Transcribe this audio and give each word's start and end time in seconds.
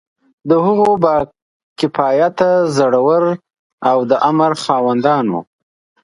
د 0.49 0.51
هغو 0.65 0.89
با 1.03 1.15
کفایته، 1.79 2.49
زړه 2.77 2.99
ور 3.07 3.23
او 3.89 3.97
د 4.09 4.11
امر 4.29 4.51
خاوندانو. 4.63 5.39